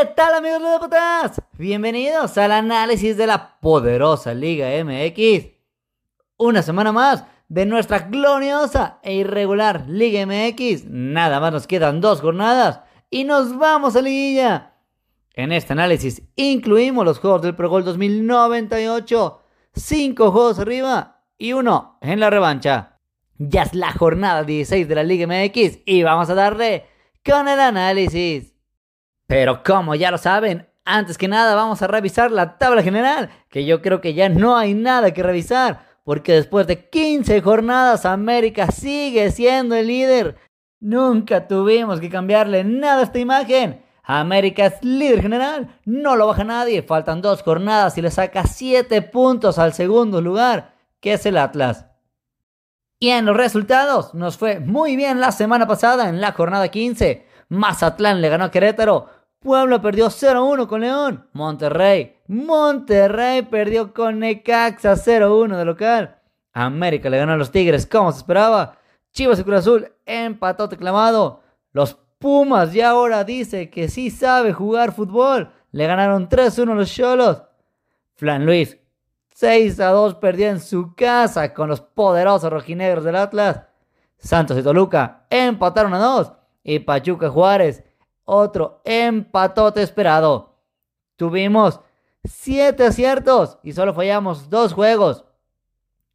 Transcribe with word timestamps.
¿Qué 0.00 0.06
tal 0.06 0.32
amigos 0.34 0.62
de 0.62 0.78
Potas? 0.78 1.42
Bienvenidos 1.58 2.38
al 2.38 2.52
análisis 2.52 3.18
de 3.18 3.26
la 3.26 3.58
poderosa 3.60 4.32
Liga 4.32 4.68
MX. 4.82 5.48
Una 6.38 6.62
semana 6.62 6.90
más 6.90 7.26
de 7.48 7.66
nuestra 7.66 7.98
gloriosa 7.98 8.98
e 9.02 9.16
irregular 9.16 9.84
Liga 9.88 10.24
MX. 10.24 10.86
Nada 10.86 11.38
más 11.38 11.52
nos 11.52 11.66
quedan 11.66 12.00
dos 12.00 12.22
jornadas 12.22 12.80
y 13.10 13.24
nos 13.24 13.58
vamos 13.58 13.94
a 13.94 14.00
liguilla. 14.00 14.72
En 15.34 15.52
este 15.52 15.74
análisis 15.74 16.22
incluimos 16.34 17.04
los 17.04 17.18
juegos 17.18 17.42
del 17.42 17.54
Pro 17.54 17.68
Gol 17.68 17.84
2098, 17.84 19.42
5 19.74 20.32
juegos 20.32 20.58
arriba 20.60 21.24
y 21.36 21.52
uno 21.52 21.98
en 22.00 22.20
la 22.20 22.30
revancha. 22.30 22.96
Ya 23.36 23.64
es 23.64 23.74
la 23.74 23.92
jornada 23.92 24.44
16 24.44 24.88
de 24.88 24.94
la 24.94 25.02
Liga 25.02 25.26
MX 25.26 25.80
y 25.84 26.02
vamos 26.04 26.30
a 26.30 26.34
darle 26.34 26.86
con 27.22 27.48
el 27.48 27.60
análisis. 27.60 28.50
Pero 29.30 29.62
como 29.62 29.94
ya 29.94 30.10
lo 30.10 30.18
saben, 30.18 30.66
antes 30.84 31.16
que 31.16 31.28
nada 31.28 31.54
vamos 31.54 31.80
a 31.80 31.86
revisar 31.86 32.32
la 32.32 32.58
tabla 32.58 32.82
general, 32.82 33.30
que 33.48 33.64
yo 33.64 33.80
creo 33.80 34.00
que 34.00 34.12
ya 34.12 34.28
no 34.28 34.56
hay 34.56 34.74
nada 34.74 35.14
que 35.14 35.22
revisar, 35.22 35.86
porque 36.02 36.32
después 36.32 36.66
de 36.66 36.88
15 36.88 37.40
jornadas 37.40 38.04
América 38.04 38.72
sigue 38.72 39.30
siendo 39.30 39.76
el 39.76 39.86
líder. 39.86 40.36
Nunca 40.80 41.46
tuvimos 41.46 42.00
que 42.00 42.10
cambiarle 42.10 42.64
nada 42.64 43.02
a 43.02 43.04
esta 43.04 43.20
imagen. 43.20 43.84
América 44.02 44.66
es 44.66 44.82
líder 44.82 45.22
general, 45.22 45.78
no 45.84 46.16
lo 46.16 46.26
baja 46.26 46.42
nadie, 46.42 46.82
faltan 46.82 47.22
dos 47.22 47.44
jornadas 47.44 47.96
y 47.98 48.02
le 48.02 48.10
saca 48.10 48.42
7 48.48 49.00
puntos 49.02 49.60
al 49.60 49.74
segundo 49.74 50.20
lugar, 50.20 50.74
que 50.98 51.12
es 51.12 51.24
el 51.24 51.36
Atlas. 51.36 51.86
Y 52.98 53.10
en 53.10 53.26
los 53.26 53.36
resultados, 53.36 54.12
nos 54.12 54.36
fue 54.36 54.58
muy 54.58 54.96
bien 54.96 55.20
la 55.20 55.30
semana 55.30 55.68
pasada 55.68 56.08
en 56.08 56.20
la 56.20 56.32
jornada 56.32 56.66
15. 56.66 57.28
Mazatlán 57.48 58.20
le 58.20 58.28
ganó 58.28 58.46
a 58.46 58.50
Querétaro, 58.50 59.19
Puebla 59.40 59.80
perdió 59.80 60.08
0-1 60.08 60.66
con 60.66 60.82
León. 60.82 61.26
Monterrey. 61.32 62.18
Monterrey 62.26 63.40
perdió 63.40 63.94
con 63.94 64.18
Necaxa 64.18 64.92
0-1 64.92 65.56
de 65.56 65.64
local. 65.64 66.18
América 66.52 67.08
le 67.08 67.16
ganó 67.16 67.32
a 67.32 67.36
los 67.38 67.50
Tigres 67.50 67.86
como 67.86 68.12
se 68.12 68.18
esperaba. 68.18 68.76
Chivas 69.12 69.40
y 69.40 69.44
Cruz 69.44 69.60
Azul 69.60 69.92
empató 70.04 70.68
teclamado. 70.68 71.42
Los 71.72 71.96
Pumas 72.18 72.74
ya 72.74 72.90
ahora 72.90 73.24
dice 73.24 73.70
que 73.70 73.88
sí 73.88 74.10
sabe 74.10 74.52
jugar 74.52 74.92
fútbol. 74.92 75.50
Le 75.72 75.86
ganaron 75.86 76.28
3-1 76.28 76.74
los 76.74 76.92
Cholos. 76.92 77.42
Flan 78.16 78.44
Luis 78.44 78.76
6-2 79.40 80.18
perdió 80.18 80.50
en 80.50 80.60
su 80.60 80.94
casa 80.94 81.54
con 81.54 81.70
los 81.70 81.80
poderosos 81.80 82.52
rojinegros 82.52 83.04
del 83.04 83.16
Atlas. 83.16 83.62
Santos 84.18 84.58
y 84.58 84.62
Toluca 84.62 85.24
empataron 85.30 85.94
a 85.94 85.98
2. 85.98 86.32
Y 86.62 86.80
Pachuca 86.80 87.30
Juárez 87.30 87.84
otro 88.30 88.80
empatote 88.84 89.82
esperado. 89.82 90.54
Tuvimos 91.16 91.80
siete 92.24 92.86
aciertos 92.86 93.58
y 93.64 93.72
solo 93.72 93.92
fallamos 93.92 94.48
dos 94.48 94.72
juegos. 94.72 95.24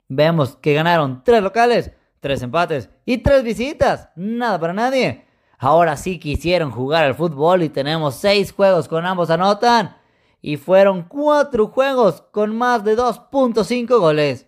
Vemos 0.07 0.55
que 0.55 0.73
ganaron 0.73 1.23
tres 1.25 1.44
locales, 1.44 1.91
tres 2.22 2.41
empates 2.41 2.89
y 3.05 3.17
tres 3.17 3.44
visitas. 3.44 4.09
Nada 4.16 4.57
para 4.57 4.72
nadie. 4.72 5.25
Ahora 5.57 5.97
sí 5.97 6.17
quisieron 6.17 6.72
jugar 6.72 7.03
al 7.03 7.16
fútbol 7.16 7.63
y 7.63 7.69
tenemos 7.69 8.16
seis 8.16 8.53
juegos 8.53 8.88
con 8.88 9.05
ambos 9.05 9.29
anotan. 9.29 9.97
Y 10.41 10.55
fueron 10.55 11.03
cuatro 11.03 11.67
juegos 11.67 12.22
con 12.31 12.55
más 12.55 12.83
de 12.85 12.95
2.5 12.95 14.00
goles. 14.00 14.47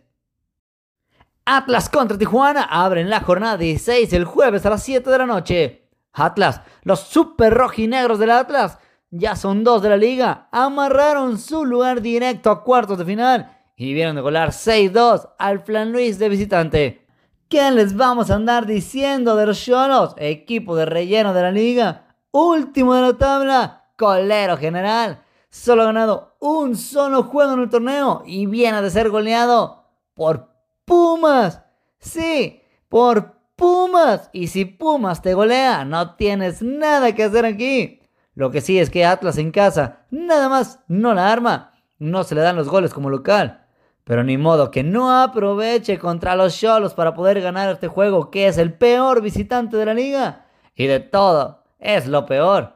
Atlas 1.44 1.90
contra 1.90 2.18
Tijuana 2.18 2.64
abren 2.64 3.10
la 3.10 3.22
jornada 3.22 3.58
16 3.58 4.14
el 4.14 4.26
jueves 4.26 4.66
a 4.66 4.70
las 4.70 4.84
7 4.84 5.10
de 5.10 5.18
la 5.18 5.26
noche. 5.26 5.87
Atlas, 6.20 6.62
los 6.84 7.00
super 7.02 7.54
rojinegros 7.54 8.20
del 8.20 8.32
Atlas, 8.32 8.80
ya 9.10 9.36
son 9.36 9.64
dos 9.64 9.82
de 9.82 9.90
la 9.90 9.98
liga, 9.98 10.50
amarraron 10.52 11.38
su 11.38 11.66
lugar 11.66 12.02
directo 12.02 12.50
a 12.50 12.64
cuartos 12.64 12.98
de 12.98 13.06
final 13.06 13.58
y 13.76 13.94
vieron 13.94 14.16
de 14.16 14.22
golar 14.22 14.50
6-2 14.50 15.30
al 15.38 15.60
Flan 15.60 15.92
Luis 15.92 16.20
de 16.20 16.30
visitante. 16.30 17.06
¿Qué 17.48 17.72
les 17.72 17.96
vamos 17.96 18.30
a 18.30 18.36
andar 18.36 18.66
diciendo 18.66 19.36
de 19.36 19.46
los 19.46 19.64
Cholos? 19.64 20.16
Equipo 20.18 20.76
de 20.76 20.86
relleno 20.86 21.34
de 21.34 21.42
la 21.42 21.52
liga, 21.52 22.16
último 22.32 22.94
de 22.96 23.02
la 23.02 23.14
tabla, 23.18 23.86
colero 23.96 24.58
general. 24.58 25.24
Solo 25.50 25.84
ha 25.84 25.86
ganado 25.86 26.36
un 26.40 26.76
solo 26.76 27.24
juego 27.24 27.54
en 27.54 27.60
el 27.62 27.70
torneo 27.70 28.24
y 28.26 28.48
viene 28.48 28.82
de 28.82 28.90
ser 28.90 29.10
goleado 29.10 29.86
por 30.14 30.50
Pumas. 30.84 31.64
Sí, 32.00 32.62
por 32.90 33.37
Pumas. 33.58 34.30
Y 34.32 34.48
si 34.48 34.64
Pumas 34.64 35.22
te 35.22 35.34
golea, 35.34 35.84
no 35.84 36.16
tienes 36.16 36.62
nada 36.62 37.14
que 37.14 37.24
hacer 37.24 37.44
aquí. 37.44 38.02
Lo 38.36 38.52
que 38.52 38.62
sí 38.62 38.80
es 38.80 38.90
que 38.90 39.04
Atlas 39.04 39.38
en 39.38 39.52
casa 39.52 40.06
nada 40.12 40.48
más 40.48 40.80
no 40.88 41.14
la 41.14 41.32
arma. 41.32 41.74
No 41.98 42.24
se 42.24 42.36
le 42.36 42.42
dan 42.42 42.56
los 42.56 42.70
goles 42.70 42.94
como 42.94 43.10
local. 43.10 43.66
Pero 44.04 44.24
ni 44.24 44.38
modo 44.38 44.72
que 44.72 44.84
no 44.84 45.22
aproveche 45.22 45.98
contra 45.98 46.36
los 46.36 46.58
Cholos 46.58 46.94
para 46.94 47.14
poder 47.14 47.42
ganar 47.42 47.70
este 47.70 47.88
juego, 47.88 48.30
que 48.32 48.48
es 48.48 48.58
el 48.58 48.74
peor 48.74 49.22
visitante 49.22 49.76
de 49.76 49.86
la 49.86 49.94
liga. 49.96 50.46
Y 50.76 50.86
de 50.86 51.00
todo, 51.00 51.64
es 51.80 52.08
lo 52.08 52.26
peor. 52.28 52.76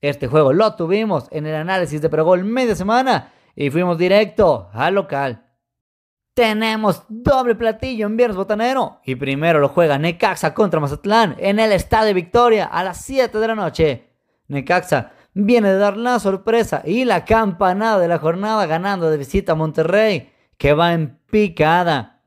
Este 0.00 0.26
juego 0.26 0.52
lo 0.52 0.74
tuvimos 0.74 1.28
en 1.30 1.46
el 1.46 1.54
análisis 1.54 2.02
de 2.02 2.10
Pregol 2.10 2.44
media 2.44 2.74
semana 2.74 3.32
y 3.54 3.70
fuimos 3.70 3.96
directo 3.96 4.68
al 4.72 4.94
local. 4.94 5.47
Tenemos 6.38 7.02
doble 7.08 7.56
platillo 7.56 8.06
en 8.06 8.16
Viernes 8.16 8.36
Botanero. 8.36 9.00
Y 9.04 9.16
primero 9.16 9.58
lo 9.58 9.70
juega 9.70 9.98
Necaxa 9.98 10.54
contra 10.54 10.78
Mazatlán 10.78 11.34
en 11.36 11.58
el 11.58 11.72
Estadio 11.72 12.14
Victoria 12.14 12.66
a 12.66 12.84
las 12.84 12.98
7 12.98 13.36
de 13.40 13.48
la 13.48 13.56
noche. 13.56 14.12
Necaxa 14.46 15.10
viene 15.34 15.72
de 15.72 15.78
dar 15.78 15.96
la 15.96 16.20
sorpresa 16.20 16.82
y 16.84 17.04
la 17.04 17.24
campanada 17.24 17.98
de 17.98 18.06
la 18.06 18.20
jornada 18.20 18.66
ganando 18.66 19.10
de 19.10 19.16
visita 19.16 19.50
a 19.50 19.54
Monterrey, 19.56 20.32
que 20.56 20.74
va 20.74 20.92
en 20.92 21.18
picada. 21.28 22.22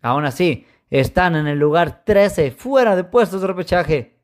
Aún 0.00 0.26
así, 0.26 0.64
están 0.88 1.34
en 1.34 1.48
el 1.48 1.58
lugar 1.58 2.04
13, 2.04 2.52
fuera 2.52 2.94
de 2.94 3.02
puestos 3.02 3.40
de 3.40 3.48
repechaje. 3.48 4.20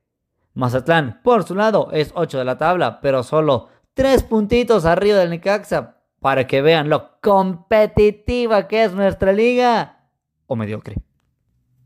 Mazatlán, 0.54 1.20
por 1.24 1.42
su 1.42 1.56
lado, 1.56 1.88
es 1.90 2.12
8 2.14 2.38
de 2.38 2.44
la 2.44 2.58
tabla, 2.58 3.00
pero 3.00 3.24
solo 3.24 3.70
3 3.94 4.22
puntitos 4.22 4.84
arriba 4.84 5.18
del 5.18 5.30
Necaxa, 5.30 5.96
para 6.22 6.46
que 6.46 6.62
vean 6.62 6.88
lo 6.88 7.20
competitiva 7.20 8.68
que 8.68 8.84
es 8.84 8.94
nuestra 8.94 9.32
liga. 9.32 10.06
O 10.46 10.54
mediocre. 10.54 10.96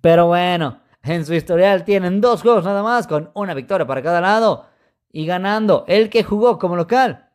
Pero 0.02 0.26
bueno, 0.26 0.82
en 1.02 1.24
su 1.24 1.34
historial 1.34 1.84
tienen 1.84 2.20
dos 2.20 2.42
juegos 2.42 2.64
nada 2.64 2.82
más, 2.82 3.06
con 3.06 3.30
una 3.34 3.54
victoria 3.54 3.86
para 3.86 4.02
cada 4.02 4.20
lado. 4.20 4.66
Y 5.10 5.24
ganando 5.24 5.84
el 5.88 6.10
que 6.10 6.22
jugó 6.22 6.58
como 6.58 6.76
local. 6.76 7.30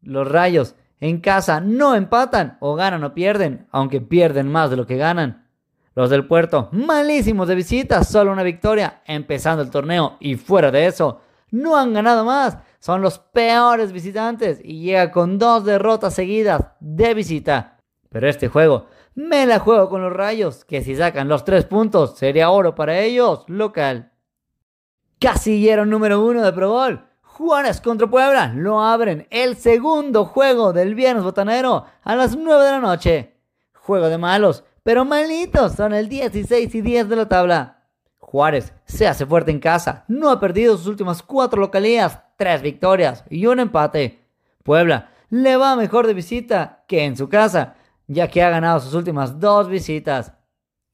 Los 0.00 0.26
rayos 0.26 0.76
en 0.98 1.20
casa 1.20 1.60
no 1.60 1.94
empatan, 1.94 2.56
o 2.60 2.74
ganan 2.74 3.04
o 3.04 3.12
pierden, 3.12 3.66
aunque 3.70 4.00
pierden 4.00 4.50
más 4.50 4.70
de 4.70 4.76
lo 4.76 4.86
que 4.86 4.96
ganan. 4.96 5.46
Los 5.94 6.08
del 6.08 6.26
puerto, 6.26 6.70
malísimos 6.72 7.48
de 7.48 7.54
visita, 7.54 8.02
solo 8.02 8.32
una 8.32 8.42
victoria, 8.42 9.02
empezando 9.06 9.62
el 9.62 9.70
torneo 9.70 10.16
y 10.20 10.36
fuera 10.36 10.70
de 10.70 10.86
eso, 10.86 11.20
no 11.50 11.76
han 11.76 11.92
ganado 11.92 12.24
más 12.24 12.58
son 12.78 13.02
los 13.02 13.18
peores 13.18 13.92
visitantes 13.92 14.60
y 14.64 14.80
llega 14.82 15.12
con 15.12 15.38
dos 15.38 15.64
derrotas 15.64 16.14
seguidas 16.14 16.64
de 16.80 17.14
visita. 17.14 17.78
Pero 18.08 18.28
este 18.28 18.48
juego 18.48 18.86
me 19.14 19.46
la 19.46 19.58
juego 19.58 19.88
con 19.88 20.02
los 20.02 20.12
rayos, 20.12 20.64
que 20.64 20.82
si 20.82 20.96
sacan 20.96 21.28
los 21.28 21.44
tres 21.44 21.64
puntos 21.64 22.16
sería 22.16 22.50
oro 22.50 22.74
para 22.74 22.98
ellos, 23.00 23.44
local. 23.48 24.12
Casillero 25.18 25.84
número 25.84 26.24
uno 26.24 26.42
de 26.42 26.52
Pro 26.52 26.70
Bowl. 26.70 27.06
Juárez 27.22 27.80
contra 27.80 28.06
Puebla 28.06 28.52
lo 28.54 28.82
abren 28.82 29.26
el 29.30 29.56
segundo 29.56 30.24
juego 30.24 30.72
del 30.72 30.94
viernes 30.94 31.24
botanero 31.24 31.84
a 32.02 32.16
las 32.16 32.36
9 32.36 32.64
de 32.64 32.70
la 32.70 32.80
noche. 32.80 33.36
Juego 33.74 34.08
de 34.08 34.18
malos, 34.18 34.64
pero 34.82 35.04
malitos 35.04 35.72
son 35.72 35.94
el 35.94 36.08
16 36.08 36.74
y 36.74 36.80
10 36.80 37.08
de 37.08 37.16
la 37.16 37.28
tabla. 37.28 37.79
Juárez 38.30 38.72
se 38.84 39.08
hace 39.08 39.26
fuerte 39.26 39.50
en 39.50 39.58
casa, 39.58 40.04
no 40.06 40.30
ha 40.30 40.38
perdido 40.38 40.76
sus 40.76 40.86
últimas 40.86 41.20
cuatro 41.20 41.60
localías, 41.60 42.22
tres 42.36 42.62
victorias 42.62 43.24
y 43.28 43.46
un 43.46 43.58
empate. 43.58 44.20
Puebla 44.62 45.10
le 45.30 45.56
va 45.56 45.74
mejor 45.74 46.06
de 46.06 46.14
visita 46.14 46.84
que 46.86 47.04
en 47.04 47.16
su 47.16 47.28
casa, 47.28 47.74
ya 48.06 48.28
que 48.28 48.40
ha 48.40 48.50
ganado 48.50 48.78
sus 48.78 48.94
últimas 48.94 49.40
dos 49.40 49.68
visitas. 49.68 50.32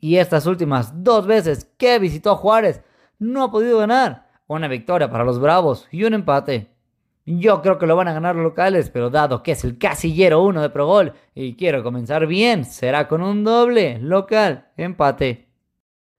Y 0.01 0.17
estas 0.17 0.47
últimas 0.47 1.05
dos 1.05 1.27
veces 1.27 1.71
que 1.77 1.99
visitó 1.99 2.37
Juárez, 2.37 2.81
no 3.19 3.45
ha 3.45 3.51
podido 3.51 3.79
ganar. 3.79 4.29
Una 4.47 4.67
victoria 4.67 5.11
para 5.11 5.25
los 5.25 5.39
Bravos 5.39 5.89
y 5.91 6.05
un 6.05 6.15
empate. 6.15 6.71
Yo 7.27 7.61
creo 7.61 7.79
que 7.79 7.87
lo 7.87 7.97
van 7.97 8.09
a 8.09 8.15
ganar 8.15 8.35
los 8.35 8.45
locales, 8.45 8.89
pero 8.89 9.11
dado 9.11 9.43
que 9.43 9.53
es 9.53 9.63
el 9.63 9.77
casillero 9.77 10.43
1 10.43 10.63
de 10.63 10.71
Pro 10.71 10.87
Gol 10.87 11.13
y 11.35 11.55
quiero 11.55 11.83
comenzar 11.83 12.27
bien, 12.27 12.65
será 12.65 13.09
con 13.09 13.21
un 13.21 13.45
doble 13.45 13.99
local 13.99 14.69
empate. 14.79 15.46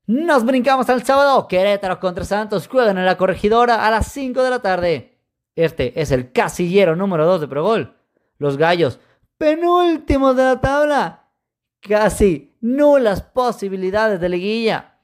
Nos 0.07 0.45
brincamos 0.45 0.89
al 0.89 1.03
sábado. 1.03 1.49
Querétaro 1.49 1.99
contra 1.99 2.23
Santos 2.23 2.69
juegan 2.69 2.97
en 2.97 3.03
la 3.03 3.17
corregidora 3.17 3.85
a 3.85 3.91
las 3.91 4.07
5 4.13 4.41
de 4.41 4.49
la 4.49 4.59
tarde. 4.59 5.19
Este 5.53 5.99
es 6.01 6.11
el 6.11 6.31
casillero 6.31 6.95
número 6.95 7.25
2 7.25 7.41
de 7.41 7.47
Pro 7.49 7.63
Gol. 7.63 7.93
Los 8.37 8.55
gallos, 8.55 9.01
penúltimos 9.37 10.37
de 10.37 10.43
la 10.43 10.61
tabla. 10.61 11.25
Casi 11.81 12.55
nulas 12.61 13.21
posibilidades 13.21 14.21
de 14.21 14.29
liguilla. 14.29 14.95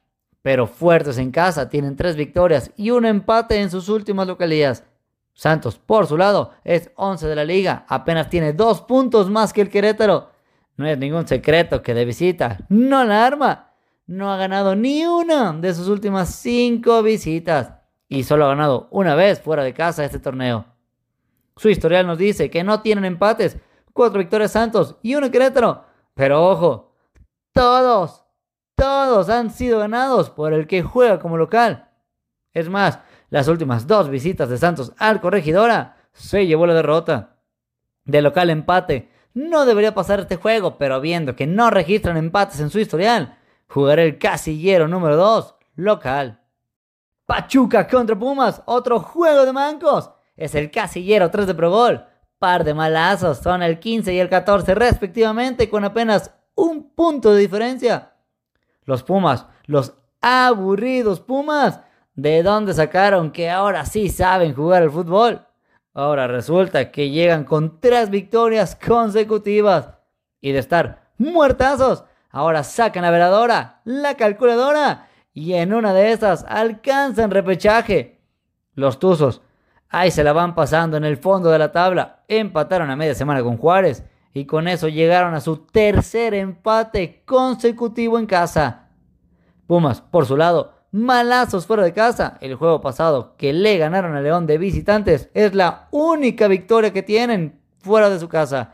Pero 0.41 0.67
fuertes 0.67 1.17
en 1.17 1.31
casa, 1.31 1.67
tienen 1.67 1.97
tres 1.97 2.15
victorias 2.15 2.71
y 2.77 2.91
un 2.91 3.05
empate 3.05 3.59
en 3.59 3.69
sus 3.69 3.89
últimas 3.89 4.25
localías. 4.25 4.85
Santos, 5.33 5.79
por 5.79 6.07
su 6.07 6.15
lado, 6.15 6.51
es 6.63 6.91
11 6.95 7.27
de 7.27 7.35
la 7.35 7.43
liga, 7.43 7.85
apenas 7.89 8.29
tiene 8.29 8.53
dos 8.53 8.81
puntos 8.81 9.29
más 9.29 9.51
que 9.51 9.61
el 9.61 9.69
Querétaro. 9.69 10.29
No 10.77 10.87
es 10.87 10.97
ningún 10.97 11.27
secreto 11.27 11.81
que 11.81 11.93
de 11.93 12.05
visita 12.05 12.59
no 12.69 13.03
la 13.03 13.25
arma. 13.25 13.72
No 14.05 14.31
ha 14.31 14.37
ganado 14.37 14.75
ni 14.75 15.05
una 15.05 15.53
de 15.53 15.73
sus 15.73 15.87
últimas 15.87 16.35
cinco 16.35 17.01
visitas 17.01 17.73
y 18.09 18.23
solo 18.23 18.45
ha 18.45 18.49
ganado 18.49 18.87
una 18.91 19.15
vez 19.15 19.39
fuera 19.39 19.63
de 19.63 19.73
casa 19.73 20.03
este 20.03 20.19
torneo. 20.19 20.65
Su 21.55 21.69
historial 21.69 22.05
nos 22.05 22.17
dice 22.17 22.49
que 22.49 22.63
no 22.63 22.81
tienen 22.81 23.05
empates, 23.05 23.57
cuatro 23.93 24.19
victorias 24.19 24.51
Santos 24.51 24.97
y 25.01 25.15
uno 25.15 25.31
Querétaro. 25.31 25.85
Pero 26.15 26.45
ojo, 26.45 26.95
todos, 27.53 28.25
todos 28.75 29.29
han 29.29 29.51
sido 29.51 29.79
ganados 29.79 30.29
por 30.29 30.53
el 30.53 30.67
que 30.67 30.83
juega 30.83 31.19
como 31.19 31.37
local. 31.37 31.89
Es 32.53 32.69
más, 32.69 32.99
las 33.29 33.47
últimas 33.47 33.87
dos 33.87 34.09
visitas 34.09 34.49
de 34.49 34.57
Santos 34.57 34.93
al 34.97 35.21
Corregidora 35.21 35.97
se 36.11 36.45
llevó 36.45 36.67
la 36.67 36.73
derrota. 36.73 37.37
De 38.05 38.21
local 38.21 38.49
empate. 38.49 39.09
No 39.33 39.65
debería 39.65 39.95
pasar 39.95 40.19
este 40.19 40.35
juego, 40.35 40.77
pero 40.77 41.01
viendo 41.01 41.35
que 41.35 41.47
no 41.47 41.71
registran 41.71 42.17
empates 42.17 42.59
en 42.59 42.69
su 42.69 42.77
historial, 42.79 43.39
jugaré 43.73 44.05
el 44.05 44.19
casillero 44.19 44.87
número 44.87 45.17
2, 45.17 45.55
local. 45.75 46.41
Pachuca 47.25 47.87
contra 47.87 48.17
Pumas, 48.17 48.61
otro 48.65 48.99
juego 48.99 49.45
de 49.45 49.53
mancos. 49.53 50.11
Es 50.35 50.55
el 50.55 50.69
casillero 50.69 51.31
3 51.31 51.47
de 51.47 51.55
Pro 51.55 51.71
Gol. 51.71 52.05
Par 52.37 52.63
de 52.63 52.73
malazos, 52.73 53.39
son 53.39 53.63
el 53.63 53.79
15 53.79 54.13
y 54.13 54.19
el 54.19 54.29
14 54.29 54.75
respectivamente, 54.75 55.69
con 55.69 55.85
apenas 55.85 56.33
un 56.55 56.93
punto 56.93 57.33
de 57.33 57.41
diferencia. 57.41 58.13
Los 58.83 59.03
Pumas, 59.03 59.47
los 59.65 59.93
aburridos 60.21 61.21
Pumas, 61.21 61.79
¿De 62.15 62.43
dónde 62.43 62.75
sacaron 62.75 63.31
que 63.31 63.49
ahora 63.49 63.85
sí 63.85 64.07
saben 64.09 64.53
jugar 64.53 64.83
al 64.83 64.91
fútbol? 64.91 65.47
Ahora 65.95 66.27
resulta 66.27 66.91
que 66.91 67.09
llegan 67.09 67.43
con 67.43 67.79
tres 67.79 68.11
victorias 68.11 68.75
consecutivas. 68.75 69.89
Y 70.39 70.51
de 70.51 70.59
estar 70.59 71.11
muertazos, 71.17 72.03
ahora 72.33 72.63
sacan 72.63 73.03
la 73.03 73.11
veladora, 73.11 73.79
la 73.85 74.15
calculadora, 74.15 75.07
y 75.33 75.53
en 75.53 75.73
una 75.73 75.93
de 75.93 76.11
esas 76.11 76.43
alcanzan 76.49 77.31
repechaje. 77.31 78.19
Los 78.73 78.99
Tuzos, 78.99 79.41
ahí 79.87 80.11
se 80.11 80.23
la 80.23 80.33
van 80.33 80.55
pasando 80.55 80.97
en 80.97 81.05
el 81.05 81.17
fondo 81.17 81.49
de 81.51 81.59
la 81.59 81.71
tabla. 81.71 82.23
Empataron 82.27 82.89
a 82.89 82.95
media 82.95 83.15
semana 83.15 83.41
con 83.43 83.57
Juárez 83.57 84.03
y 84.33 84.45
con 84.45 84.67
eso 84.67 84.89
llegaron 84.89 85.35
a 85.35 85.41
su 85.41 85.57
tercer 85.57 86.33
empate 86.33 87.21
consecutivo 87.23 88.17
en 88.17 88.25
casa. 88.25 88.89
Pumas, 89.67 90.01
por 90.01 90.25
su 90.25 90.35
lado, 90.35 90.73
malazos 90.91 91.67
fuera 91.67 91.83
de 91.83 91.93
casa. 91.93 92.37
El 92.41 92.55
juego 92.55 92.81
pasado 92.81 93.35
que 93.37 93.53
le 93.53 93.77
ganaron 93.77 94.15
a 94.15 94.21
León 94.21 94.47
de 94.47 94.57
visitantes 94.57 95.29
es 95.35 95.53
la 95.53 95.87
única 95.91 96.47
victoria 96.47 96.91
que 96.91 97.03
tienen 97.03 97.59
fuera 97.77 98.09
de 98.09 98.19
su 98.19 98.27
casa. 98.27 98.73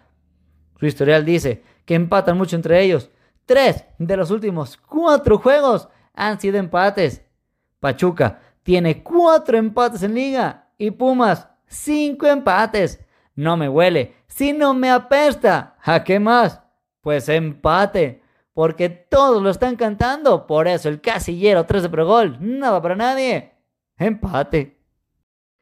Su 0.79 0.85
historial 0.85 1.25
dice 1.25 1.61
que 1.85 1.95
empatan 1.95 2.37
mucho 2.37 2.55
entre 2.55 2.81
ellos. 2.81 3.09
Tres 3.49 3.83
de 3.97 4.15
los 4.15 4.29
últimos 4.29 4.77
cuatro 4.77 5.39
juegos 5.39 5.89
han 6.13 6.39
sido 6.39 6.59
empates. 6.59 7.25
Pachuca 7.79 8.39
tiene 8.61 9.01
cuatro 9.01 9.57
empates 9.57 10.03
en 10.03 10.13
liga 10.13 10.67
y 10.77 10.91
Pumas 10.91 11.47
cinco 11.65 12.27
empates. 12.27 13.03
No 13.33 13.57
me 13.57 13.67
huele, 13.67 14.17
si 14.27 14.53
no 14.53 14.75
me 14.75 14.91
apesta. 14.91 15.77
¿A 15.83 16.03
qué 16.03 16.19
más? 16.19 16.61
Pues 17.01 17.27
empate 17.27 18.21
porque 18.53 18.87
todos 18.87 19.41
lo 19.41 19.49
están 19.49 19.75
cantando. 19.77 20.45
Por 20.45 20.67
eso 20.67 20.87
el 20.87 21.01
casillero 21.01 21.65
3 21.65 21.81
de 21.81 21.89
Progol, 21.89 22.37
nada 22.39 22.79
para 22.79 22.95
nadie. 22.95 23.55
Empate. 23.97 24.79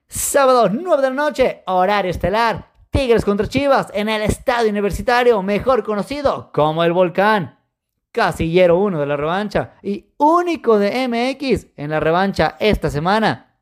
Sábado 0.09 0.67
9 0.69 1.01
de 1.03 1.09
la 1.09 1.15
noche, 1.15 1.63
horario 1.67 2.11
estelar. 2.11 2.69
Tigres 2.89 3.23
contra 3.23 3.47
Chivas 3.47 3.89
en 3.93 4.09
el 4.09 4.23
estadio 4.23 4.71
universitario, 4.71 5.41
mejor 5.41 5.85
conocido 5.85 6.51
como 6.51 6.83
el 6.83 6.91
Volcán. 6.91 7.56
Casillero 8.17 8.79
1 8.79 8.99
de 8.99 9.05
la 9.05 9.15
revancha 9.15 9.75
y 9.83 10.07
único 10.17 10.79
de 10.79 11.07
MX 11.07 11.67
en 11.75 11.91
la 11.91 11.99
revancha 11.99 12.57
esta 12.59 12.89
semana. 12.89 13.59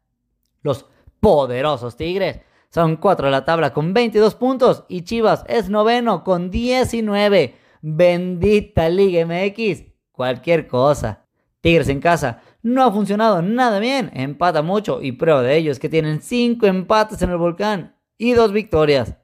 Los 0.62 0.86
poderosos 1.20 1.98
Tigres 1.98 2.40
son 2.70 2.96
4 2.96 3.26
de 3.26 3.32
la 3.34 3.44
tabla 3.44 3.74
con 3.74 3.94
22 3.94 4.36
puntos 4.36 4.86
y 4.88 5.02
Chivas 5.02 5.44
es 5.50 5.70
noveno 5.70 6.24
con 6.24 6.52
19. 6.52 7.54
Bendita 7.82 8.88
Liga 8.88 9.26
MX. 9.26 9.92
Cualquier 10.14 10.68
cosa. 10.68 11.26
Tigres 11.60 11.90
en 11.90 12.00
casa. 12.00 12.42
No 12.62 12.86
ha 12.86 12.94
funcionado 12.94 13.42
nada 13.42 13.80
bien. 13.80 14.10
Empata 14.14 14.62
mucho 14.62 15.02
y 15.02 15.12
prueba 15.12 15.42
de 15.42 15.58
ello 15.58 15.74
es 15.74 15.80
que 15.80 15.90
tienen 15.90 16.22
5 16.22 16.66
empates 16.66 17.22
en 17.22 17.32
el 17.32 17.38
volcán 17.38 17.98
y 18.18 18.32
2 18.32 18.54
victorias. 18.54 19.18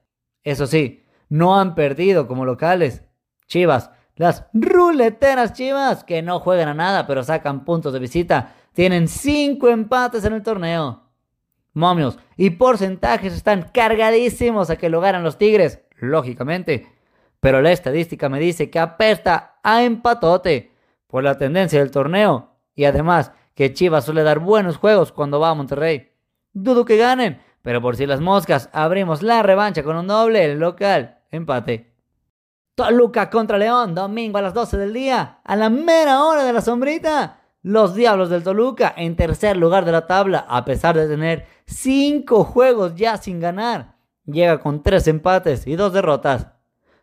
Eso 0.44 0.66
sí, 0.66 1.06
no 1.30 1.58
han 1.58 1.74
perdido 1.74 2.28
como 2.28 2.44
locales. 2.44 3.02
Chivas, 3.46 3.90
las 4.22 4.46
ruleteras 4.54 5.52
Chivas, 5.52 6.04
que 6.04 6.22
no 6.22 6.40
juegan 6.40 6.68
a 6.68 6.74
nada 6.74 7.06
pero 7.06 7.22
sacan 7.22 7.64
puntos 7.64 7.92
de 7.92 7.98
visita, 7.98 8.54
tienen 8.72 9.08
5 9.08 9.68
empates 9.68 10.24
en 10.24 10.32
el 10.32 10.42
torneo. 10.42 11.02
Momios 11.74 12.18
y 12.36 12.50
porcentajes 12.50 13.32
están 13.34 13.70
cargadísimos 13.72 14.70
a 14.70 14.76
que 14.76 14.88
lo 14.88 15.00
ganan 15.00 15.22
los 15.22 15.38
Tigres, 15.38 15.80
lógicamente 15.98 16.86
pero 17.42 17.60
la 17.60 17.72
estadística 17.72 18.28
me 18.28 18.38
dice 18.38 18.70
que 18.70 18.78
apesta 18.78 19.58
a 19.64 19.82
empatote 19.82 20.70
por 21.08 21.24
la 21.24 21.36
tendencia 21.36 21.80
del 21.80 21.90
torneo 21.90 22.52
y 22.76 22.84
además 22.84 23.32
que 23.56 23.74
Chivas 23.74 24.04
suele 24.04 24.22
dar 24.22 24.38
buenos 24.38 24.76
juegos 24.76 25.10
cuando 25.10 25.40
va 25.40 25.50
a 25.50 25.54
Monterrey. 25.54 26.12
Dudo 26.52 26.84
que 26.84 26.96
ganen, 26.96 27.42
pero 27.62 27.82
por 27.82 27.96
si 27.96 28.06
las 28.06 28.20
moscas 28.20 28.70
abrimos 28.72 29.22
la 29.22 29.42
revancha 29.42 29.82
con 29.82 29.96
un 29.96 30.06
doble 30.06 30.54
local 30.54 31.18
empate. 31.32 31.91
Toluca 32.74 33.28
contra 33.28 33.58
León, 33.58 33.94
domingo 33.94 34.38
a 34.38 34.42
las 34.42 34.54
12 34.54 34.78
del 34.78 34.94
día, 34.94 35.40
a 35.44 35.56
la 35.56 35.68
mera 35.68 36.24
hora 36.24 36.42
de 36.44 36.54
la 36.54 36.62
sombrita. 36.62 37.40
Los 37.60 37.94
Diablos 37.94 38.30
del 38.30 38.42
Toluca 38.42 38.94
en 38.96 39.14
tercer 39.14 39.58
lugar 39.58 39.84
de 39.84 39.92
la 39.92 40.06
tabla, 40.06 40.46
a 40.48 40.64
pesar 40.64 40.96
de 40.96 41.06
tener 41.06 41.46
5 41.66 42.44
juegos 42.44 42.94
ya 42.94 43.18
sin 43.18 43.40
ganar. 43.40 43.96
Llega 44.24 44.58
con 44.58 44.82
3 44.82 45.06
empates 45.08 45.66
y 45.66 45.76
2 45.76 45.92
derrotas. 45.92 46.46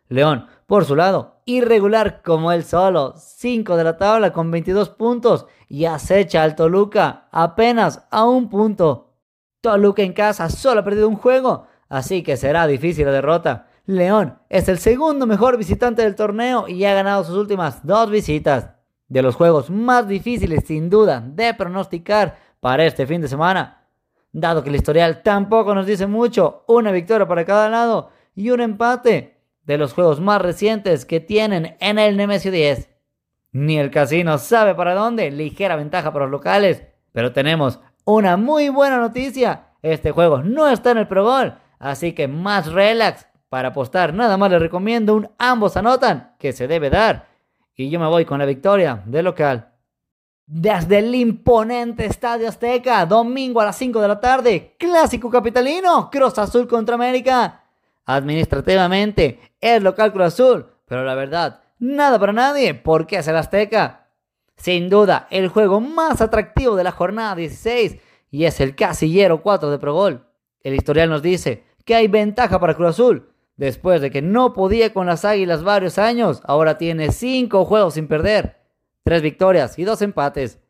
León, 0.08 0.46
por 0.66 0.84
su 0.84 0.96
lado, 0.96 1.40
irregular 1.44 2.20
como 2.22 2.50
él 2.50 2.64
solo, 2.64 3.14
5 3.16 3.76
de 3.76 3.84
la 3.84 3.96
tabla 3.96 4.32
con 4.32 4.50
22 4.50 4.90
puntos 4.90 5.46
y 5.68 5.84
acecha 5.84 6.42
al 6.42 6.56
Toluca 6.56 7.28
apenas 7.30 8.08
a 8.10 8.24
un 8.24 8.48
punto. 8.50 9.14
Toluca 9.60 10.02
en 10.02 10.14
casa 10.14 10.50
solo 10.50 10.80
ha 10.80 10.84
perdido 10.84 11.08
un 11.08 11.16
juego, 11.16 11.68
así 11.88 12.24
que 12.24 12.36
será 12.36 12.66
difícil 12.66 13.06
la 13.06 13.12
derrota. 13.12 13.69
León 13.96 14.38
es 14.48 14.68
el 14.68 14.78
segundo 14.78 15.26
mejor 15.26 15.56
visitante 15.56 16.02
del 16.02 16.14
torneo 16.14 16.68
y 16.68 16.84
ha 16.84 16.94
ganado 16.94 17.24
sus 17.24 17.36
últimas 17.36 17.84
dos 17.86 18.10
visitas. 18.10 18.70
De 19.08 19.22
los 19.22 19.34
juegos 19.34 19.70
más 19.70 20.06
difíciles 20.06 20.64
sin 20.66 20.88
duda 20.88 21.20
de 21.20 21.52
pronosticar 21.54 22.38
para 22.60 22.84
este 22.84 23.06
fin 23.06 23.20
de 23.20 23.28
semana. 23.28 23.84
Dado 24.32 24.62
que 24.62 24.68
el 24.68 24.76
historial 24.76 25.22
tampoco 25.22 25.74
nos 25.74 25.86
dice 25.86 26.06
mucho, 26.06 26.64
una 26.68 26.92
victoria 26.92 27.26
para 27.26 27.44
cada 27.44 27.68
lado 27.68 28.10
y 28.36 28.50
un 28.50 28.60
empate 28.60 29.40
de 29.64 29.78
los 29.78 29.92
juegos 29.92 30.20
más 30.20 30.40
recientes 30.40 31.04
que 31.04 31.18
tienen 31.18 31.76
en 31.80 31.98
el 31.98 32.16
Nemesio 32.16 32.52
10. 32.52 32.88
Ni 33.52 33.78
el 33.78 33.90
casino 33.90 34.38
sabe 34.38 34.76
para 34.76 34.94
dónde, 34.94 35.30
ligera 35.32 35.74
ventaja 35.74 36.12
para 36.12 36.26
los 36.26 36.32
locales. 36.32 36.84
Pero 37.12 37.32
tenemos 37.32 37.80
una 38.04 38.36
muy 38.36 38.68
buena 38.68 38.98
noticia. 38.98 39.66
Este 39.82 40.12
juego 40.12 40.42
no 40.42 40.68
está 40.68 40.92
en 40.92 40.98
el 40.98 41.08
Pro 41.08 41.28
así 41.80 42.12
que 42.12 42.28
más 42.28 42.70
relax. 42.72 43.26
Para 43.50 43.68
apostar, 43.70 44.14
nada 44.14 44.36
más 44.36 44.48
les 44.52 44.60
recomiendo 44.60 45.16
un 45.16 45.28
ambos 45.36 45.76
anotan 45.76 46.36
que 46.38 46.52
se 46.52 46.68
debe 46.68 46.88
dar. 46.88 47.26
Y 47.74 47.90
yo 47.90 47.98
me 47.98 48.06
voy 48.06 48.24
con 48.24 48.38
la 48.38 48.46
victoria 48.46 49.02
del 49.04 49.24
local. 49.24 49.72
Desde 50.46 50.98
el 50.98 51.12
imponente 51.16 52.06
Estadio 52.06 52.48
Azteca, 52.48 53.04
domingo 53.06 53.60
a 53.60 53.64
las 53.64 53.76
5 53.76 54.00
de 54.00 54.08
la 54.08 54.20
tarde, 54.20 54.76
clásico 54.78 55.28
capitalino, 55.28 56.08
Cruz 56.10 56.38
Azul 56.38 56.68
contra 56.68 56.94
América. 56.94 57.64
Administrativamente 58.06 59.40
es 59.60 59.82
local 59.82 60.12
Cruz 60.12 60.26
Azul, 60.26 60.66
pero 60.86 61.04
la 61.04 61.16
verdad, 61.16 61.60
nada 61.80 62.20
para 62.20 62.32
nadie 62.32 62.74
porque 62.74 63.16
es 63.16 63.26
el 63.26 63.36
Azteca. 63.36 64.06
Sin 64.56 64.88
duda, 64.88 65.26
el 65.30 65.48
juego 65.48 65.80
más 65.80 66.20
atractivo 66.20 66.76
de 66.76 66.84
la 66.84 66.92
jornada 66.92 67.34
16 67.34 67.96
y 68.30 68.44
es 68.44 68.60
el 68.60 68.76
casillero 68.76 69.42
4 69.42 69.72
de 69.72 69.78
Pro 69.80 69.94
Gol. 69.94 70.24
El 70.62 70.74
historial 70.76 71.10
nos 71.10 71.22
dice 71.22 71.64
que 71.84 71.96
hay 71.96 72.06
ventaja 72.06 72.60
para 72.60 72.74
Cruz 72.74 72.90
Azul. 72.90 73.29
Después 73.60 74.00
de 74.00 74.10
que 74.10 74.22
no 74.22 74.54
podía 74.54 74.94
con 74.94 75.04
las 75.04 75.26
Águilas 75.26 75.62
varios 75.62 75.98
años, 75.98 76.40
ahora 76.44 76.78
tiene 76.78 77.12
5 77.12 77.66
juegos 77.66 77.92
sin 77.92 78.08
perder, 78.08 78.56
3 79.04 79.20
victorias 79.20 79.78
y 79.78 79.84
2 79.84 80.00
empates. 80.00 80.60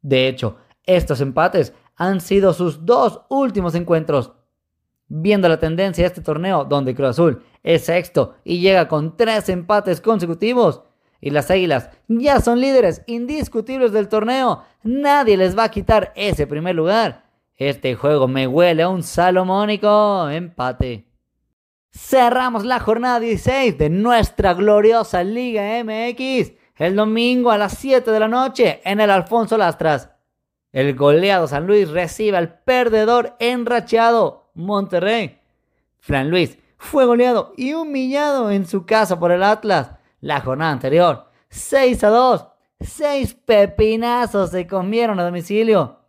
De 0.00 0.28
hecho, 0.28 0.54
estos 0.84 1.20
empates 1.20 1.74
han 1.96 2.20
sido 2.20 2.52
sus 2.52 2.86
dos 2.86 3.22
últimos 3.30 3.74
encuentros 3.74 4.30
viendo 5.08 5.48
la 5.48 5.58
tendencia 5.58 6.04
de 6.04 6.06
este 6.06 6.20
torneo 6.20 6.64
donde 6.64 6.94
Cruz 6.94 7.08
Azul 7.08 7.42
es 7.64 7.86
sexto 7.86 8.36
y 8.44 8.60
llega 8.60 8.86
con 8.86 9.16
tres 9.16 9.48
empates 9.48 10.00
consecutivos. 10.00 10.84
Y 11.20 11.30
las 11.30 11.50
Águilas 11.50 11.90
ya 12.06 12.38
son 12.38 12.60
líderes 12.60 13.02
indiscutibles 13.08 13.90
del 13.90 14.06
torneo. 14.06 14.62
Nadie 14.84 15.36
les 15.36 15.58
va 15.58 15.64
a 15.64 15.70
quitar 15.72 16.12
ese 16.14 16.46
primer 16.46 16.76
lugar. 16.76 17.24
Este 17.56 17.96
juego 17.96 18.28
me 18.28 18.46
huele 18.46 18.84
a 18.84 18.88
un 18.88 19.02
salomónico 19.02 20.30
empate. 20.30 21.09
Cerramos 21.92 22.64
la 22.64 22.80
jornada 22.80 23.20
16 23.20 23.76
de 23.76 23.90
nuestra 23.90 24.54
gloriosa 24.54 25.24
Liga 25.24 25.82
MX 25.84 26.52
el 26.80 26.96
domingo 26.96 27.50
a 27.50 27.58
las 27.58 27.76
7 27.76 28.10
de 28.10 28.20
la 28.20 28.28
noche 28.28 28.80
en 28.84 29.00
el 29.00 29.10
Alfonso 29.10 29.58
Lastras. 29.58 30.10
El 30.72 30.96
goleado 30.96 31.46
San 31.46 31.66
Luis 31.66 31.90
recibe 31.90 32.38
al 32.38 32.60
perdedor 32.62 33.36
enrachado 33.38 34.50
Monterrey. 34.54 35.38
Fran 35.98 36.30
Luis 36.30 36.58
fue 36.78 37.04
goleado 37.04 37.52
y 37.58 37.74
humillado 37.74 38.50
en 38.50 38.66
su 38.66 38.86
casa 38.86 39.18
por 39.18 39.30
el 39.30 39.42
Atlas 39.42 39.90
la 40.22 40.40
jornada 40.40 40.72
anterior. 40.72 41.26
6 41.50 42.02
a 42.04 42.08
2. 42.08 42.46
6 42.80 43.34
pepinazos 43.44 44.50
se 44.50 44.66
comieron 44.66 45.20
a 45.20 45.24
domicilio. 45.24 45.99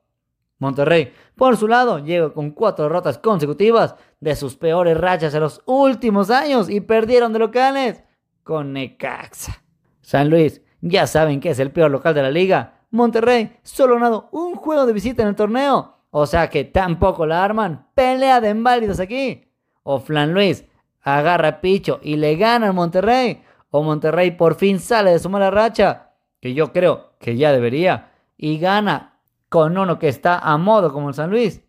Monterrey, 0.62 1.12
por 1.36 1.58
su 1.58 1.68
lado, 1.68 1.98
llegó 1.98 2.34
con 2.34 2.52
cuatro 2.52 2.84
derrotas 2.86 3.18
consecutivas 3.18 3.96
de 4.20 4.36
sus 4.36 4.56
peores 4.56 4.96
rachas 4.96 5.34
en 5.34 5.42
los 5.42 5.60
últimos 5.66 6.30
años 6.30 6.70
y 6.70 6.82
perdieron 6.82 7.34
de 7.34 7.40
locales 7.40 8.04
con 8.44 8.72
Necaxa. 8.72 9.64
San 10.02 10.30
Luis, 10.30 10.62
ya 10.80 11.08
saben 11.08 11.40
que 11.40 11.50
es 11.50 11.58
el 11.58 11.72
peor 11.72 11.90
local 11.90 12.14
de 12.14 12.22
la 12.22 12.30
liga. 12.30 12.86
Monterrey 12.92 13.58
solo 13.64 13.96
ha 13.96 13.98
ganado 13.98 14.30
un 14.32 14.54
juego 14.54 14.86
de 14.86 14.94
visita 14.94 15.24
en 15.24 15.30
el 15.30 15.36
torneo, 15.36 15.96
o 16.12 16.28
sea 16.28 16.48
que 16.52 16.64
tampoco 16.64 17.26
la 17.26 17.44
arman. 17.44 17.88
Pelea 17.96 18.40
de 18.40 18.52
inválidos 18.52 19.00
aquí. 19.00 19.48
O 19.82 20.00
Flan 20.00 20.32
Luis 20.32 20.64
agarra 21.02 21.60
picho 21.60 22.00
y 22.04 22.18
le 22.18 22.36
gana 22.36 22.68
al 22.68 22.76
Monterrey. 22.76 23.42
O 23.72 23.82
Monterrey 23.82 24.30
por 24.30 24.54
fin 24.54 24.80
sale 24.80 25.10
de 25.10 25.18
su 25.18 25.28
mala 25.28 25.50
racha, 25.50 26.12
que 26.40 26.54
yo 26.54 26.72
creo 26.72 27.14
que 27.18 27.36
ya 27.36 27.52
debería, 27.52 28.12
y 28.38 28.60
gana 28.60 29.11
con 29.52 29.78
uno 29.78 30.00
que 30.00 30.08
está 30.08 30.40
a 30.40 30.58
modo 30.58 30.94
como 30.94 31.10
el 31.10 31.14
San 31.14 31.30
Luis. 31.30 31.62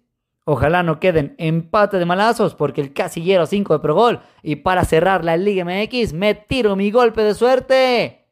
Ojalá 0.45 0.85
no 0.85 1.01
queden 1.01 1.35
empate 1.37 1.99
de 1.99 2.07
malazos 2.07 2.55
porque 2.55 2.81
el 2.81 2.93
casillero 2.93 3.45
5 3.45 3.73
de 3.73 3.79
Progol. 3.81 4.21
Y 4.41 4.57
para 4.57 4.85
cerrar 4.85 5.25
la 5.25 5.37
Liga 5.37 5.65
MX 5.65 6.13
me 6.13 6.37
tiro 6.37 6.77
mi 6.77 6.93
golpe 6.93 7.23
de 7.23 7.35
suerte 7.35 8.29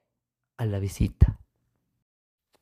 a 0.56 0.64
la 0.66 0.78
visita. 0.78 1.40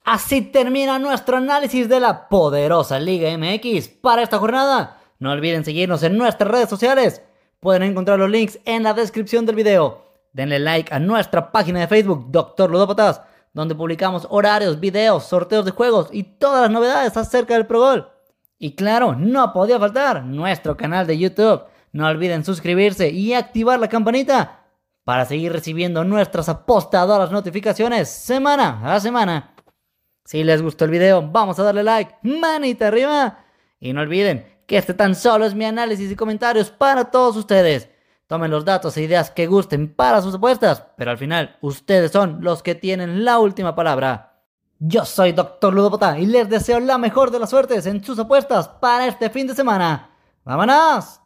Así 0.03 0.41
termina 0.41 0.99
nuestro 0.99 1.37
análisis 1.37 1.91
de 1.91 2.01
la 2.01 2.27
poderosa 2.31 2.99
Liga 2.99 3.29
MX 3.37 3.89
para 3.89 4.23
esta 4.23 4.39
jornada. 4.39 4.99
No 5.19 5.33
olviden 5.33 5.67
seguirnos 5.67 6.03
en 6.05 6.17
nuestras 6.17 6.51
redes 6.51 6.71
sociales. 6.71 7.23
Pueden 7.61 7.83
encontrar 7.83 8.19
los 8.19 8.31
links 8.31 8.61
en 8.65 8.83
la 8.83 8.95
descripción 8.95 9.45
del 9.45 9.57
video. 9.57 10.07
Denle 10.33 10.59
like 10.59 10.95
a 10.95 10.99
nuestra 10.99 11.53
página 11.53 11.81
de 11.81 11.87
Facebook, 11.87 12.31
Doctor 12.31 12.71
Ludópatas 12.71 13.21
donde 13.59 13.75
publicamos 13.75 14.25
horarios, 14.31 14.79
videos, 14.79 15.25
sorteos 15.25 15.65
de 15.65 15.73
juegos 15.73 16.11
y 16.13 16.23
todas 16.23 16.63
las 16.63 16.71
novedades 16.71 17.17
acerca 17.17 17.55
del 17.55 17.67
Pro 17.67 17.81
Gol. 17.81 18.09
Y 18.57 18.77
claro, 18.77 19.17
no 19.17 19.53
podía 19.53 19.81
faltar 19.81 20.25
nuestro 20.25 20.77
canal 20.77 21.09
de 21.09 21.19
YouTube. 21.19 21.65
No 21.91 22.07
olviden 22.07 22.45
suscribirse 22.45 23.11
y 23.11 23.35
activar 23.35 23.81
la 23.81 23.89
campanita 23.89 24.65
para 25.03 25.25
seguir 25.25 25.53
recibiendo 25.53 26.05
nuestras 26.05 26.49
apostadoras 26.49 27.33
notificaciones 27.33 28.09
semana 28.09 28.95
a 28.95 29.01
semana. 29.01 29.57
Si 30.25 30.45
les 30.45 30.63
gustó 30.63 30.85
el 30.85 30.93
video, 30.93 31.29
vamos 31.29 31.59
a 31.59 31.65
darle 31.65 31.83
like, 31.83 32.15
manita 32.23 32.87
arriba. 32.87 33.41
Y 33.81 33.93
no 33.93 34.03
olviden 34.03 34.47
que 34.69 34.77
este 34.77 34.95
tan 34.95 35.17
solo 35.17 35.45
es 35.45 35.57
mi 35.57 35.65
análisis 35.65 36.13
y 36.13 36.15
comentarios 36.15 36.71
para 36.71 37.11
todos 37.11 37.37
ustedes. 37.37 37.91
Tomen 38.29 38.51
los 38.51 38.67
datos 38.67 38.95
e 38.99 39.03
ideas 39.03 39.31
que 39.31 39.47
gusten 39.47 39.95
para 39.95 40.21
sus 40.21 40.35
apuestas, 40.35 40.85
pero 40.99 41.11
al 41.11 41.17
final 41.17 41.57
ustedes 41.63 42.13
son 42.13 42.41
los 42.43 42.63
que 42.63 42.75
tienen 42.75 43.25
la 43.25 43.39
última 43.39 43.75
palabra. 43.75 44.43
Yo 44.79 45.07
soy 45.07 45.33
Dr. 45.33 45.73
Ludopota 45.73 46.19
y 46.19 46.27
les 46.27 46.47
deseo 46.47 46.79
la 46.79 46.99
mejor 46.99 47.31
de 47.31 47.39
las 47.39 47.49
suertes 47.49 47.87
en 47.87 48.05
sus 48.05 48.19
apuestas 48.19 48.69
para 48.69 49.07
este 49.07 49.31
fin 49.31 49.47
de 49.47 49.55
semana. 49.55 50.11
¡Vámonos! 50.45 51.21